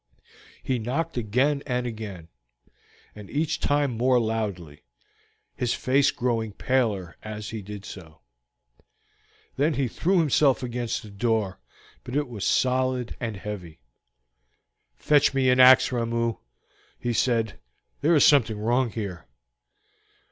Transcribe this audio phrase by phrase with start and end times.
[0.63, 2.29] He knocked again and again,
[3.13, 4.81] and each time more loudly,
[5.53, 8.21] his face growing paler as he did so.
[9.57, 11.59] Then he threw himself against the door,
[12.03, 13.79] but it was solid and heavy.
[14.95, 16.37] "Fetch me an ax, Ramoo,"
[16.97, 17.59] he said.
[18.01, 19.27] "There is something wrong here."